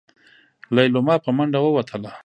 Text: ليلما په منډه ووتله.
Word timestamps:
ليلما 0.75 1.15
په 1.23 1.29
منډه 1.37 1.59
ووتله. 1.61 2.11